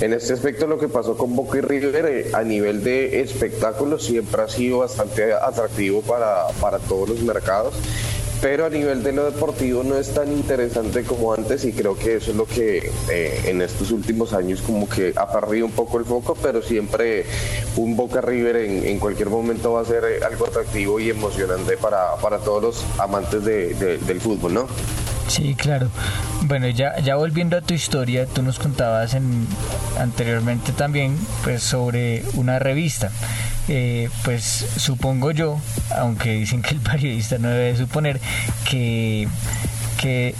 En 0.00 0.12
este 0.12 0.32
aspecto 0.32 0.66
lo 0.66 0.78
que 0.78 0.88
pasó 0.88 1.16
con 1.16 1.36
Boca 1.36 1.58
y 1.58 1.60
River 1.60 2.06
eh, 2.06 2.30
a 2.32 2.42
nivel 2.42 2.82
de 2.82 3.20
espectáculo 3.20 3.98
siempre 3.98 4.42
ha 4.42 4.48
sido 4.48 4.78
bastante 4.78 5.32
atractivo 5.32 6.02
para, 6.02 6.48
para 6.60 6.78
todos 6.78 7.10
los 7.10 7.20
mercados 7.20 7.74
pero 8.40 8.66
a 8.66 8.70
nivel 8.70 9.02
de 9.02 9.12
lo 9.12 9.30
deportivo 9.30 9.82
no 9.82 9.96
es 9.96 10.14
tan 10.14 10.32
interesante 10.32 11.04
como 11.04 11.34
antes 11.34 11.64
y 11.64 11.72
creo 11.72 11.96
que 11.96 12.16
eso 12.16 12.30
es 12.30 12.36
lo 12.36 12.46
que 12.46 12.90
eh, 13.10 13.42
en 13.46 13.60
estos 13.60 13.90
últimos 13.90 14.32
años 14.32 14.62
como 14.62 14.88
que 14.88 15.12
ha 15.16 15.30
perdido 15.30 15.66
un 15.66 15.72
poco 15.72 15.98
el 15.98 16.04
foco, 16.04 16.34
pero 16.34 16.62
siempre 16.62 17.26
un 17.76 17.96
Boca 17.96 18.20
River 18.20 18.56
en, 18.56 18.98
cualquier 18.98 19.28
momento 19.28 19.72
va 19.72 19.82
a 19.82 19.84
ser 19.84 20.04
eh, 20.04 20.24
algo 20.24 20.46
atractivo 20.46 21.00
y 21.00 21.10
emocionante 21.10 21.76
para, 21.76 22.16
todos 22.44 22.62
los 22.62 22.84
amantes 22.98 23.44
del 23.44 24.20
fútbol, 24.20 24.54
¿no? 24.54 24.66
Sí, 25.28 25.54
claro. 25.54 25.88
Bueno, 26.42 26.68
ya, 26.68 26.98
ya 26.98 27.14
volviendo 27.14 27.56
a 27.56 27.60
tu 27.60 27.72
historia, 27.72 28.26
tú 28.26 28.42
nos 28.42 28.58
contabas 28.58 29.14
en, 29.14 29.46
anteriormente 29.98 30.72
también 30.72 31.16
pues, 31.44 31.62
sobre 31.62 32.24
una 32.34 32.58
revista. 32.58 33.12
Eh, 33.72 34.10
pues 34.24 34.42
supongo 34.78 35.30
yo, 35.30 35.60
aunque 35.96 36.32
dicen 36.32 36.60
que 36.60 36.74
el 36.74 36.80
periodista 36.80 37.38
no 37.38 37.50
debe 37.50 37.76
suponer, 37.76 38.20
que, 38.68 39.28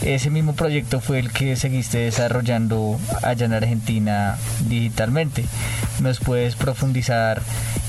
ese 0.03 0.31
mismo 0.31 0.55
proyecto 0.55 1.01
fue 1.01 1.19
el 1.19 1.31
que 1.31 1.55
seguiste 1.55 1.99
desarrollando 1.99 2.99
allá 3.23 3.47
en 3.47 3.53
Argentina 3.53 4.37
digitalmente. 4.67 5.45
¿Nos 6.01 6.19
puedes 6.19 6.57
profundizar 6.57 7.43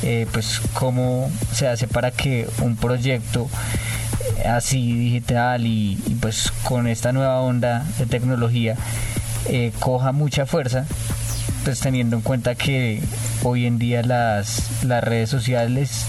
eh, 0.03 0.27
pues 0.31 0.61
cómo 0.73 1.31
se 1.53 1.69
hace 1.69 1.87
para 1.87 2.11
que 2.11 2.47
un 2.59 2.75
proyecto 2.75 3.49
así 4.45 4.93
digital 4.93 5.65
y, 5.65 5.95
pues 6.21 6.51
con 6.65 6.87
esta 6.87 7.13
nueva 7.13 7.39
onda 7.39 7.85
de 7.97 8.05
tecnología 8.05 8.75
eh, 9.47 9.71
coja 9.79 10.11
mucha 10.11 10.45
fuerza 10.45 10.85
pues 11.63 11.79
teniendo 11.79 12.15
en 12.15 12.21
cuenta 12.21 12.55
que 12.55 13.01
hoy 13.43 13.65
en 13.65 13.77
día 13.77 14.01
las, 14.03 14.83
las 14.83 15.03
redes 15.03 15.29
sociales 15.29 16.05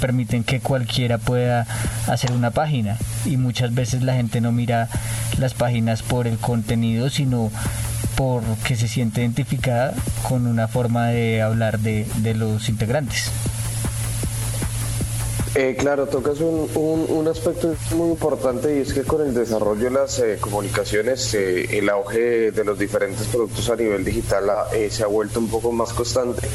permiten 0.00 0.44
que 0.44 0.60
cualquiera 0.60 1.18
pueda 1.18 1.66
hacer 2.06 2.32
una 2.32 2.50
página 2.50 2.96
y 3.24 3.36
muchas 3.36 3.74
veces 3.74 4.02
la 4.02 4.14
gente 4.14 4.40
no 4.40 4.52
mira 4.52 4.88
las 5.38 5.54
páginas 5.54 6.02
por 6.02 6.26
el 6.26 6.38
contenido 6.38 7.10
sino 7.10 7.50
porque 8.16 8.76
se 8.76 8.88
siente 8.88 9.20
identificada 9.20 9.94
con 10.28 10.46
una 10.46 10.68
forma 10.68 11.08
de 11.08 11.40
hablar 11.42 11.78
de, 11.78 12.06
de 12.16 12.34
los 12.34 12.68
integrantes. 12.68 13.30
Eh, 15.56 15.74
claro, 15.76 16.06
tocas 16.06 16.38
un, 16.40 17.26
aspecto 17.26 17.74
muy 17.96 18.10
importante 18.10 18.76
y 18.76 18.80
es 18.80 18.92
que 18.92 19.02
con 19.02 19.20
el 19.20 19.34
desarrollo 19.34 19.84
de 19.84 19.90
las 19.90 20.18
eh, 20.20 20.38
comunicaciones, 20.40 21.34
eh, 21.34 21.76
el 21.76 21.88
auge 21.88 22.52
de 22.52 22.64
los 22.64 22.78
diferentes 22.78 23.26
productos 23.26 23.68
a 23.68 23.76
nivel 23.76 24.04
digital 24.04 24.48
ah, 24.48 24.66
se 24.88 25.02
ha 25.02 25.06
vuelto 25.06 25.40
un 25.40 25.48
poco 25.48 25.72
más 25.72 25.92
constante 25.92 26.46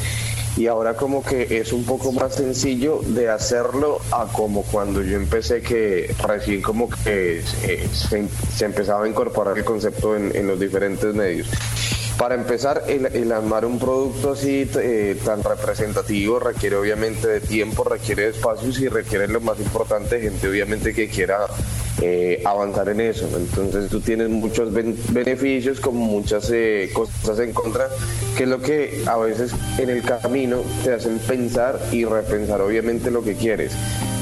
y 0.57 0.67
ahora 0.67 0.95
como 0.95 1.23
que 1.23 1.59
es 1.59 1.73
un 1.73 1.83
poco 1.83 2.13
más 2.13 2.35
sencillo 2.35 3.01
de 3.05 3.29
hacerlo 3.29 3.99
a 4.11 4.27
como 4.31 4.63
cuando 4.63 5.01
yo 5.01 5.17
empecé 5.17 5.61
que 5.61 6.13
recién 6.25 6.61
como 6.61 6.89
que 6.89 7.43
se, 7.91 8.65
empezaba 8.65 9.03
a 9.05 9.09
incorporar 9.09 9.57
el 9.57 9.65
concepto 9.65 10.15
en 10.15 10.47
los 10.47 10.57
diferentes 10.57 11.13
medios. 11.13 11.49
Para 12.17 12.35
empezar, 12.35 12.83
el, 12.87 13.31
armar 13.33 13.65
un 13.65 13.77
producto 13.77 14.31
así 14.31 14.69
eh, 14.79 15.17
tan 15.25 15.43
representativo 15.43 16.39
requiere 16.39 16.77
obviamente 16.77 17.27
de 17.27 17.41
tiempo, 17.41 17.83
requiere 17.83 18.23
de 18.23 18.29
espacios 18.29 18.79
y 18.79 18.87
requiere 18.87 19.27
lo 19.27 19.41
más 19.41 19.59
importante, 19.59 20.21
gente 20.21 20.47
obviamente 20.47 20.93
que 20.93 21.09
quiera 21.09 21.39
eh, 22.01 22.41
avanzar 22.45 22.87
en 22.87 23.01
eso. 23.01 23.27
Entonces 23.35 23.89
tú 23.89 23.99
tienes 23.99 24.29
muchos 24.29 24.71
beneficios 24.71 25.81
como 25.81 26.05
muchas 26.05 26.49
eh, 26.53 26.89
cosas 26.93 27.39
en 27.39 27.51
contra, 27.51 27.89
que 28.37 28.43
es 28.43 28.49
lo 28.49 28.61
que 28.61 29.03
a 29.07 29.17
veces 29.17 29.51
en 29.77 29.89
el 29.89 30.01
camino 30.01 30.61
te 30.85 30.93
hacen 30.93 31.19
pensar 31.19 31.79
y 31.91 32.05
repensar 32.05 32.61
obviamente 32.61 33.11
lo 33.11 33.23
que 33.23 33.35
quieres. 33.35 33.73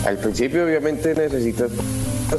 Al 0.05 0.17
principio 0.17 0.65
obviamente 0.65 1.13
necesitas 1.13 1.69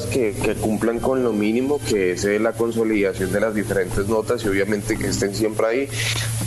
que, 0.03 0.35
cumplan 0.61 0.99
con 0.99 1.23
lo 1.23 1.33
mínimo, 1.33 1.79
que 1.79 2.13
es 2.13 2.25
eh, 2.25 2.39
la 2.39 2.53
consolidación 2.53 3.33
de 3.33 3.41
las 3.41 3.55
diferentes 3.55 4.09
notas 4.09 4.45
y 4.45 4.49
obviamente 4.49 4.97
que 4.97 5.09
estén 5.09 5.35
siempre 5.35 5.67
ahí. 5.67 5.89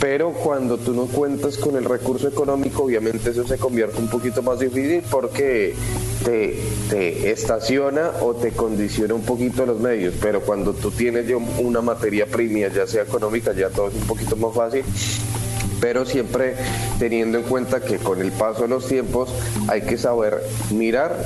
Pero 0.00 0.32
cuando 0.32 0.76
tú 0.76 0.92
no 0.92 1.06
cuentas 1.06 1.56
con 1.56 1.76
el 1.76 1.84
recurso 1.84 2.28
económico, 2.28 2.84
obviamente 2.84 3.30
eso 3.30 3.46
se 3.46 3.56
convierte 3.58 3.98
un 3.98 4.08
poquito 4.08 4.42
más 4.42 4.58
difícil 4.58 5.02
porque 5.10 5.74
te, 6.24 6.58
te 6.90 7.30
estaciona 7.30 8.12
o 8.20 8.34
te 8.34 8.52
condiciona 8.52 9.14
un 9.14 9.22
poquito 9.22 9.64
los 9.64 9.80
medios. 9.80 10.14
Pero 10.20 10.42
cuando 10.42 10.74
tú 10.74 10.90
tienes 10.90 11.26
ya 11.26 11.36
una 11.36 11.80
materia 11.80 12.26
prima, 12.26 12.68
ya 12.68 12.86
sea 12.86 13.02
económica, 13.02 13.52
ya 13.52 13.70
todo 13.70 13.88
es 13.88 13.94
un 13.94 14.06
poquito 14.06 14.36
más 14.36 14.54
fácil 14.54 14.84
pero 15.80 16.04
siempre 16.04 16.54
teniendo 16.98 17.38
en 17.38 17.44
cuenta 17.44 17.80
que 17.80 17.98
con 17.98 18.20
el 18.20 18.32
paso 18.32 18.62
de 18.62 18.68
los 18.68 18.86
tiempos 18.86 19.30
hay 19.68 19.82
que 19.82 19.98
saber 19.98 20.42
mirar 20.70 21.16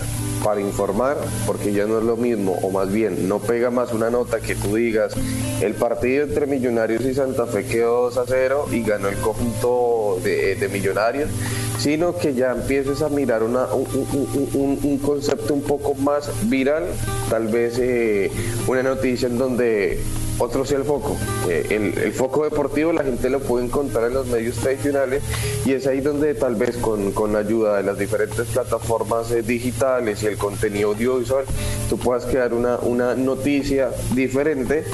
para 0.43 0.61
informar, 0.61 1.17
porque 1.47 1.73
ya 1.73 1.87
no 1.87 1.99
es 1.99 2.05
lo 2.05 2.17
mismo, 2.17 2.59
o 2.63 2.71
más 2.71 2.91
bien, 2.91 3.29
no 3.29 3.39
pega 3.39 3.71
más 3.71 3.93
una 3.93 4.11
nota 4.11 4.41
que 4.41 4.55
tú 4.55 4.75
digas, 4.75 5.15
el 5.61 5.75
partido 5.75 6.25
entre 6.25 6.47
Millonarios 6.47 7.05
y 7.05 7.15
Santa 7.15 7.47
Fe 7.47 7.65
quedó 7.65 8.11
2 8.11 8.19
a 8.19 8.25
0 8.27 8.67
y 8.73 8.83
ganó 8.83 9.09
el 9.09 9.17
conjunto 9.19 10.19
de, 10.23 10.69
Millonarios, 10.73 11.31
sino 11.79 12.17
que 12.17 12.35
ya 12.35 12.53
empieces 12.53 13.03
a 13.03 13.09
mirar 13.09 13.43
una, 13.43 13.67
un, 13.73 14.99
concepto 14.99 15.55
un 15.55 15.63
poco 15.63 15.95
más 15.95 16.31
viral, 16.49 16.85
tal 17.29 17.49
vez 17.49 17.79
eh, 17.79 18.31
una 18.67 18.83
noticia 18.83 19.29
en 19.29 19.39
donde 19.39 20.01
otro 20.43 20.65
sea 20.65 20.79
el 20.79 20.85
foco. 20.85 21.17
Eh, 21.49 21.93
el, 22.05 22.13
foco 22.13 22.45
deportivo 22.45 22.93
la 22.93 23.05
gente 23.05 23.31
lo 23.31 23.41
puede 23.41 23.65
encontrar 23.67 24.09
en 24.09 24.15
los 24.15 24.27
medios 24.27 24.57
tradicionales 24.57 25.23
y 25.65 25.73
es 25.73 25.87
ahí 25.87 26.01
donde 26.01 26.35
tal 26.35 26.57
vez 26.57 26.77
con, 26.77 27.13
con 27.13 27.33
la 27.33 27.41
ayuda 27.41 27.77
de 27.77 27.83
las 27.85 27.99
diferentes 27.99 28.47
plataformas 28.49 29.31
eh, 29.31 29.43
digitales 29.43 30.23
y 30.23 30.27
el 30.27 30.37
contenido 30.37 30.91
audiovisual 30.91 31.45
tú 31.89 31.99
puedas 31.99 32.25
crear 32.27 32.53
una, 32.55 32.79
una 32.79 33.15
noticia 33.15 33.91
diferente, 34.15 34.85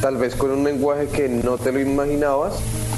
tal 0.00 0.16
vez 0.16 0.34
con 0.34 0.50
un 0.50 0.64
lenguaje 0.64 1.08
que 1.08 1.28
no 1.28 1.58
te 1.58 1.72
lo 1.72 1.80
imaginabas 1.80 2.54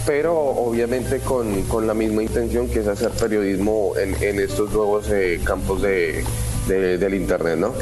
pero 0.06 0.34
obviamente 0.38 1.20
con, 1.20 1.86
la 1.86 1.94
misma 1.94 2.22
intención 2.22 2.68
que 2.68 2.80
es 2.80 2.86
hacer 2.86 3.10
periodismo 3.10 3.92
en, 3.96 4.38
estos 4.38 4.70
nuevos 4.72 5.08
eh, 5.10 5.40
campos 5.44 5.80
de, 5.80 6.24
del 6.68 7.14
Internet, 7.14 7.58
¿no? 7.58 7.72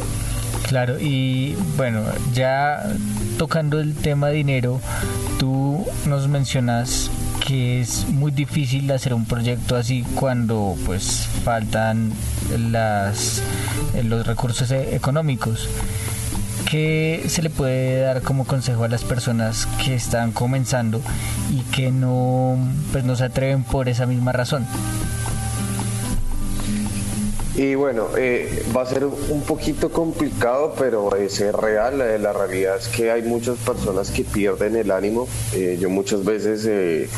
Claro, 0.68 0.96
y 0.98 1.56
bueno, 1.76 2.02
ya 2.32 2.96
tocando 3.42 3.80
el 3.80 3.96
tema 3.96 4.28
dinero, 4.28 4.80
tú 5.40 5.84
nos 6.06 6.28
mencionas 6.28 7.10
que 7.44 7.80
es 7.80 8.06
muy 8.08 8.30
difícil 8.30 8.88
hacer 8.92 9.14
un 9.14 9.24
proyecto 9.24 9.74
así 9.74 10.04
cuando 10.14 10.76
pues 10.86 11.26
faltan 11.42 12.12
las, 12.70 13.42
los 14.04 14.24
recursos 14.24 14.70
e-, 14.70 14.94
económicos. 14.94 15.68
¿Qué 16.70 17.24
se 17.26 17.42
le 17.42 17.50
puede 17.50 18.02
dar 18.02 18.22
como 18.22 18.44
consejo 18.44 18.84
a 18.84 18.88
las 18.88 19.02
personas 19.02 19.66
que 19.84 19.96
están 19.96 20.30
comenzando 20.30 21.00
y 21.50 21.62
que 21.74 21.90
no, 21.90 22.56
pues 22.92 23.02
no 23.02 23.16
se 23.16 23.24
atreven 23.24 23.64
por 23.64 23.88
esa 23.88 24.06
misma 24.06 24.30
razón? 24.30 24.64
Y 27.54 27.74
bueno, 27.74 28.08
eh, 28.16 28.64
va 28.74 28.82
a 28.82 28.86
ser 28.86 29.04
un 29.04 29.42
poquito 29.42 29.90
complicado, 29.90 30.74
pero 30.78 31.14
es 31.14 31.38
real. 31.52 32.00
Eh, 32.00 32.18
la 32.18 32.32
realidad 32.32 32.76
es 32.76 32.88
que 32.88 33.10
hay 33.10 33.22
muchas 33.22 33.58
personas 33.58 34.10
que 34.10 34.24
pierden 34.24 34.74
el 34.74 34.90
ánimo. 34.90 35.28
Eh, 35.52 35.76
yo 35.78 35.90
muchas 35.90 36.24
veces 36.24 37.08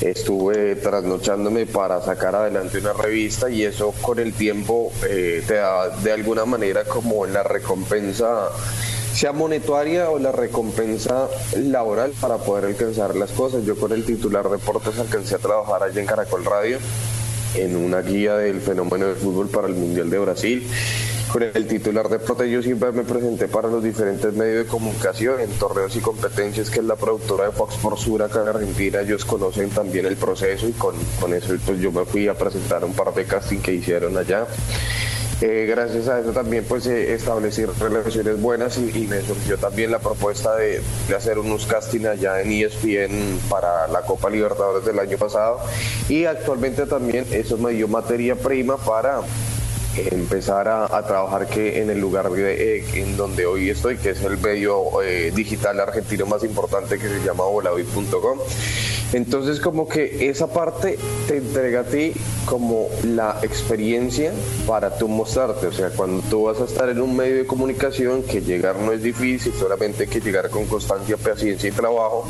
estuve 0.00 0.76
trasnochándome 0.76 1.66
para 1.66 2.00
sacar 2.00 2.34
adelante 2.34 2.78
una 2.78 2.94
revista 2.94 3.50
y 3.50 3.64
eso 3.64 3.94
con 4.00 4.18
el 4.18 4.32
tiempo 4.32 4.90
te 5.00 5.54
da 5.54 5.90
de 5.90 6.10
alguna 6.10 6.44
manera 6.44 6.82
como 6.84 7.24
la 7.24 7.44
recompensa 7.44 8.48
sea 9.14 9.32
monetaria 9.32 10.10
o 10.10 10.18
la 10.18 10.32
recompensa 10.32 11.28
laboral 11.56 12.12
para 12.20 12.38
poder 12.38 12.64
alcanzar 12.64 13.14
las 13.14 13.30
cosas. 13.30 13.64
Yo 13.64 13.76
con 13.76 13.92
el 13.92 14.04
titular 14.04 14.48
Deportes 14.48 14.98
alcancé 14.98 15.36
a 15.36 15.38
trabajar 15.38 15.82
allá 15.84 16.00
en 16.00 16.06
Caracol 16.06 16.44
Radio 16.44 16.78
en 17.54 17.76
una 17.76 18.00
guía 18.00 18.36
del 18.36 18.60
fenómeno 18.60 19.06
del 19.06 19.16
fútbol 19.16 19.48
para 19.48 19.68
el 19.68 19.74
Mundial 19.74 20.10
de 20.10 20.18
Brasil. 20.18 20.68
Con 21.32 21.42
el 21.42 21.66
titular 21.66 22.10
de 22.10 22.50
yo 22.50 22.62
siempre 22.62 22.92
me 22.92 23.04
presenté 23.04 23.48
para 23.48 23.68
los 23.68 23.82
diferentes 23.82 24.34
medios 24.34 24.64
de 24.64 24.70
comunicación 24.70 25.40
en 25.40 25.50
torneos 25.52 25.96
y 25.96 26.00
competencias, 26.00 26.68
que 26.68 26.80
es 26.80 26.84
la 26.84 26.96
productora 26.96 27.46
de 27.46 27.52
Fox 27.52 27.76
por 27.76 27.98
Sur 27.98 28.22
acá 28.22 28.42
en 28.42 28.48
Argentina. 28.48 29.00
Ellos 29.00 29.24
conocen 29.24 29.70
también 29.70 30.04
el 30.04 30.16
proceso 30.16 30.68
y 30.68 30.72
con, 30.72 30.94
con 31.18 31.32
eso 31.32 31.54
pues 31.64 31.80
yo 31.80 31.90
me 31.90 32.04
fui 32.04 32.28
a 32.28 32.34
presentar 32.34 32.84
un 32.84 32.92
par 32.92 33.14
de 33.14 33.24
casting 33.24 33.60
que 33.60 33.72
hicieron 33.72 34.18
allá. 34.18 34.46
Eh, 35.42 35.66
gracias 35.66 36.06
a 36.06 36.20
eso 36.20 36.30
también 36.30 36.64
pues 36.68 36.86
eh, 36.86 37.14
establecí 37.14 37.64
relaciones 37.64 38.40
buenas 38.40 38.78
y, 38.78 39.08
me 39.08 39.20
surgió 39.22 39.58
también 39.58 39.90
la 39.90 39.98
propuesta 39.98 40.54
de, 40.54 40.80
hacer 41.16 41.36
unos 41.36 41.66
casting 41.66 42.06
allá 42.06 42.40
en 42.40 42.52
ESPN 42.52 43.40
para 43.48 43.88
la 43.88 44.02
Copa 44.02 44.30
Libertadores 44.30 44.84
del 44.84 45.00
año 45.00 45.18
pasado 45.18 45.58
y 46.08 46.26
actualmente 46.26 46.86
también 46.86 47.26
eso 47.32 47.58
me 47.58 47.72
dio 47.72 47.88
materia 47.88 48.36
prima 48.36 48.76
para 48.76 49.22
empezar 50.12 50.68
a, 50.68 51.02
trabajar 51.08 51.48
que 51.48 51.82
en 51.82 51.90
el 51.90 52.00
lugar 52.00 52.30
eh, 52.36 52.84
en 52.94 53.16
donde 53.16 53.44
hoy 53.44 53.68
estoy, 53.68 53.96
que 53.96 54.10
es 54.10 54.22
el 54.22 54.38
medio 54.38 54.84
digital 55.34 55.80
argentino 55.80 56.24
más 56.24 56.44
importante 56.44 57.00
que 57.00 57.08
se 57.08 57.18
llama 57.24 57.42
voladoy.com. 57.46 58.38
Entonces 59.12 59.60
como 59.60 59.88
que 59.88 60.28
esa 60.28 60.46
parte 60.52 60.98
te 61.28 61.36
entrega 61.36 61.80
a 61.80 61.84
ti 61.84 62.12
como 62.46 62.88
la 63.04 63.38
experiencia 63.42 64.32
para 64.66 64.96
tú 64.96 65.06
mostrarte, 65.08 65.66
o 65.66 65.72
sea, 65.72 65.90
cuando 65.90 66.22
tú 66.28 66.44
vas 66.44 66.60
a 66.60 66.64
estar 66.64 66.88
en 66.88 67.00
un 67.00 67.14
medio 67.14 67.36
de 67.36 67.46
comunicación 67.46 68.22
que 68.22 68.40
llegar 68.40 68.76
no 68.76 68.92
es 68.92 69.02
difícil, 69.02 69.52
solamente 69.52 70.04
hay 70.04 70.08
que 70.08 70.20
llegar 70.20 70.48
con 70.48 70.66
constancia, 70.66 71.16
paciencia 71.16 71.68
y 71.68 71.72
trabajo, 71.72 72.26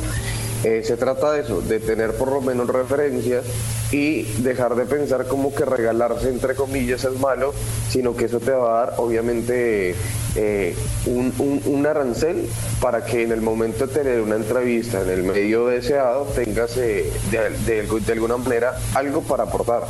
eh, 0.63 0.81
se 0.83 0.95
trata 0.95 1.33
de 1.33 1.41
eso, 1.41 1.61
de 1.61 1.79
tener 1.79 2.13
por 2.13 2.31
lo 2.31 2.41
menos 2.41 2.67
referencias 2.67 3.43
y 3.91 4.23
dejar 4.41 4.75
de 4.75 4.85
pensar 4.85 5.27
como 5.27 5.53
que 5.53 5.65
regalarse 5.65 6.29
entre 6.29 6.55
comillas 6.55 7.03
es 7.03 7.19
malo, 7.19 7.53
sino 7.89 8.15
que 8.15 8.25
eso 8.25 8.39
te 8.39 8.51
va 8.51 8.81
a 8.81 8.85
dar 8.85 8.93
obviamente 8.97 9.95
eh, 10.35 10.75
un, 11.05 11.85
arancel 11.85 12.47
para 12.79 13.03
que 13.03 13.23
en 13.23 13.33
el 13.33 13.41
momento 13.41 13.87
de 13.87 13.93
tener 13.93 14.21
una 14.21 14.37
entrevista 14.37 15.01
en 15.01 15.09
el 15.09 15.23
medio 15.23 15.67
deseado 15.67 16.23
tengas 16.33 16.77
eh, 16.77 17.11
de 17.29 18.11
alguna 18.13 18.37
manera 18.37 18.77
algo 18.95 19.21
para 19.21 19.43
aportar. 19.43 19.83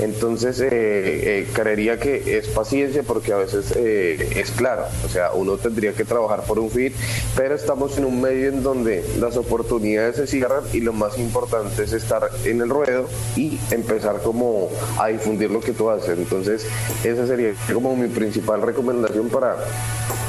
Entonces, 0.00 0.60
eh, 0.60 0.68
eh, 0.70 1.48
creería 1.52 1.98
que 1.98 2.38
es 2.38 2.48
paciencia 2.48 3.02
porque 3.02 3.32
a 3.32 3.36
veces 3.36 3.72
eh, 3.76 4.28
es 4.36 4.50
claro, 4.52 4.84
o 5.04 5.08
sea, 5.08 5.32
uno 5.32 5.56
tendría 5.56 5.92
que 5.92 6.04
trabajar 6.04 6.44
por 6.44 6.58
un 6.58 6.70
fit, 6.70 6.94
pero 7.36 7.54
estamos 7.54 7.98
en 7.98 8.04
un 8.04 8.20
medio 8.20 8.48
en 8.48 8.62
donde 8.62 9.04
las 9.18 9.36
oportunidades 9.36 10.16
se 10.16 10.26
cierran 10.26 10.62
y 10.72 10.80
lo 10.80 10.92
más 10.92 11.18
importante 11.18 11.82
es 11.82 11.92
estar 11.92 12.30
en 12.44 12.60
el 12.60 12.68
ruedo 12.68 13.08
y 13.36 13.58
empezar 13.70 14.20
como 14.22 14.70
a 14.98 15.08
difundir 15.08 15.50
lo 15.50 15.60
que 15.60 15.72
tú 15.72 15.90
haces. 15.90 16.16
Entonces, 16.18 16.66
esa 17.04 17.26
sería 17.26 17.52
como 17.72 17.96
mi 17.96 18.08
principal 18.08 18.62
recomendación 18.62 19.28
para 19.28 19.56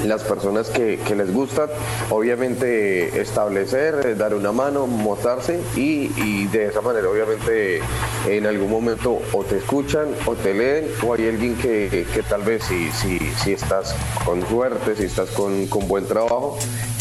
las 0.06 0.24
personas 0.24 0.70
que, 0.70 1.00
les 1.16 1.34
gusta, 1.34 1.68
obviamente 2.10 3.20
establecer, 3.20 4.18
dar 4.18 4.34
una 4.34 4.52
mano, 4.52 4.88
mostrarse 4.88 5.60
y, 5.76 6.48
de 6.48 6.68
esa 6.68 6.82
manera 6.82 7.10
obviamente 7.10 7.82
en 8.28 8.46
algún 8.46 8.70
momento 8.70 9.20
o 9.34 9.44
te 9.44 9.58
escuchan 9.58 10.08
o 10.26 10.36
te 10.36 10.54
leen 10.54 10.88
o 11.06 11.14
hay 11.14 11.28
alguien 11.28 11.56
que, 11.58 12.06
tal 12.30 12.44
vez 12.44 12.64
si, 12.64 12.92
si, 12.92 13.20
si, 13.44 13.54
estás 13.54 13.96
con 14.26 14.48
suerte, 14.48 14.96
si 14.96 15.06
estás 15.06 15.30
con, 15.32 15.68
buen 15.88 16.06
trabajo, 16.06 16.58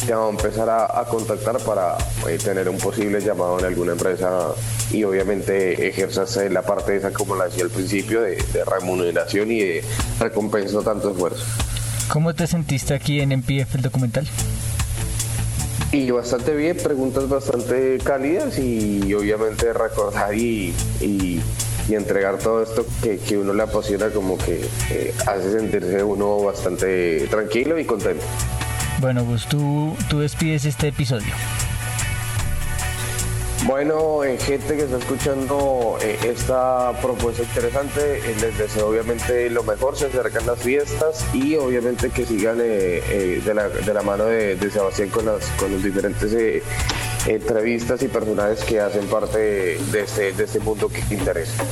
te 0.06 0.14
va 0.14 0.26
a 0.26 0.30
empezar 0.30 0.68
a, 0.68 1.04
contactar 1.08 1.58
para 1.60 1.96
eh, 2.28 2.38
tener 2.38 2.68
un 2.68 2.78
posible 2.78 3.20
llamado 3.20 3.58
en 3.58 3.66
alguna 3.66 3.92
empresa 3.92 4.48
y 4.90 5.04
obviamente 5.04 5.88
ejerzas 5.88 6.36
la 6.50 6.62
parte 6.62 6.96
esa 6.96 7.12
como 7.12 7.34
la 7.34 7.46
decía 7.46 7.64
al 7.64 7.70
principio 7.70 8.22
de, 8.22 8.38
remuneración 8.64 9.50
y 9.50 9.60
de 9.60 9.84
recompensa 10.18 10.80
tanto 10.82 11.10
esfuerzo. 11.10 11.44
¿Cómo 12.08 12.34
te 12.34 12.46
sentiste 12.46 12.94
aquí 12.94 13.20
en 13.20 13.30
MPF 13.30 13.74
el 13.74 13.82
documental? 13.82 14.26
Y 15.92 16.10
bastante 16.10 16.54
bien, 16.54 16.76
preguntas 16.76 17.28
bastante 17.28 17.98
cálidas 18.02 18.58
y 18.58 19.12
obviamente 19.14 19.72
recordar 19.72 20.34
y, 20.34 20.74
y, 21.00 21.40
entregar 21.90 22.38
todo 22.38 22.62
esto 22.62 22.84
que, 23.02 23.16
que, 23.18 23.38
uno 23.38 23.54
le 23.54 23.62
apasiona 23.62 24.10
como 24.10 24.36
que 24.36 24.60
eh, 24.90 25.14
hace 25.26 25.52
sentirse 25.52 26.02
uno 26.02 26.42
bastante 26.42 27.26
tranquilo 27.30 27.78
y 27.78 27.86
contento. 27.86 28.24
Bueno, 29.00 29.24
pues 29.24 29.46
tú, 29.46 29.96
tú 30.10 30.20
despides 30.20 30.66
este 30.66 30.88
episodio. 30.88 31.32
Bueno, 33.68 34.24
eh, 34.24 34.38
gente 34.38 34.76
que 34.76 34.84
está 34.84 34.96
escuchando 34.96 35.98
eh, 36.00 36.18
esta 36.24 36.90
propuesta 37.02 37.42
interesante, 37.42 38.00
eh, 38.00 38.34
les 38.40 38.56
deseo 38.56 38.88
obviamente 38.88 39.50
lo 39.50 39.62
mejor, 39.62 39.94
se 39.94 40.06
acercan 40.06 40.46
las 40.46 40.58
fiestas 40.60 41.26
y 41.34 41.54
obviamente 41.56 42.08
que 42.08 42.24
sigan 42.24 42.56
de 42.56 43.42
la, 43.92 44.02
mano 44.02 44.24
de, 44.24 44.70
Sebastián 44.70 45.10
con 45.10 45.26
las 45.26 45.42
los 45.60 45.82
diferentes 45.82 46.62
entrevistas 47.26 48.02
y 48.02 48.08
personajes 48.08 48.64
que 48.64 48.80
hacen 48.80 49.04
parte 49.06 49.76
de 49.92 50.00
este, 50.00 50.32
de 50.32 50.44
este 50.44 50.60
mundo 50.60 50.88
que 50.88 51.02
interesa. 51.14 51.62